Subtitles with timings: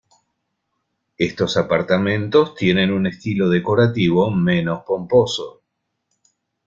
[1.19, 5.61] Estos apartamentos tienen un estilo decorativo menos pomposo.